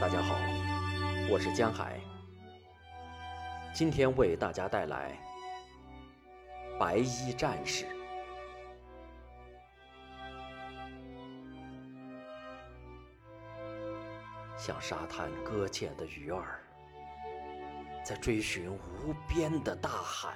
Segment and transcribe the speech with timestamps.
[0.00, 0.36] 大家好
[1.30, 2.00] 我是江海，
[3.72, 5.16] 今天为大家带来
[6.78, 7.84] 《白衣战士》。
[14.58, 16.60] 像沙滩搁浅的鱼儿，
[18.04, 20.32] 在追寻无边的大海；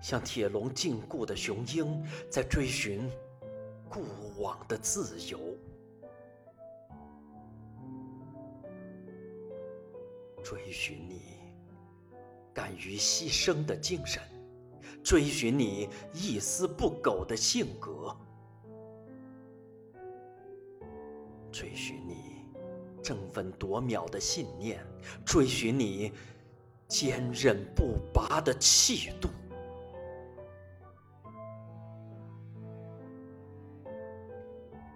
[0.00, 3.10] 像铁笼禁锢的雄鹰，在追寻
[3.88, 4.02] 过
[4.38, 5.38] 往的自由。
[10.44, 11.38] 追寻你
[12.52, 14.22] 敢于牺牲的精神，
[15.02, 18.14] 追寻你一丝不苟的性格。
[21.50, 22.44] 追寻你
[23.02, 24.84] 争分夺秒的信念，
[25.24, 26.12] 追寻你
[26.88, 29.30] 坚韧不拔的气度。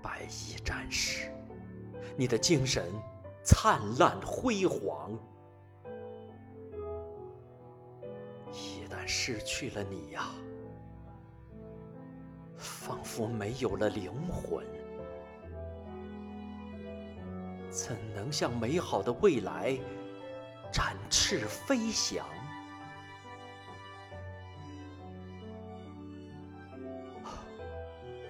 [0.03, 1.33] 白衣战士，
[2.19, 2.85] 你的精神
[3.43, 5.19] 灿烂辉煌。
[9.09, 10.29] 失去了你呀，
[12.59, 14.63] 仿佛没有了灵魂。
[17.71, 19.79] 怎能向美好的未来
[20.71, 22.27] 展翅飞翔？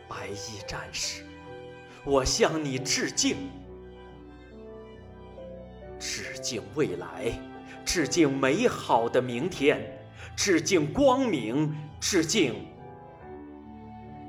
[0.08, 1.24] 白衣战士，
[2.04, 3.50] 我向你致敬，
[5.98, 7.32] 致敬未来，
[7.84, 10.07] 致敬美好的明天，
[10.40, 12.54] 致敬光明致敬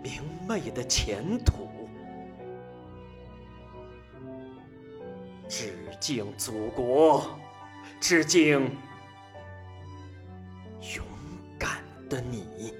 [0.01, 1.69] 明媚的前途。
[5.47, 7.39] 致敬祖国
[7.99, 8.75] 致敬
[10.95, 11.05] 勇
[11.59, 12.73] 敢的你。